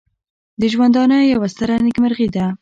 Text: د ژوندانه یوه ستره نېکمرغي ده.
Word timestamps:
د 0.59 0.61
ژوندانه 0.73 1.17
یوه 1.33 1.47
ستره 1.53 1.75
نېکمرغي 1.85 2.27
ده. 2.35 2.45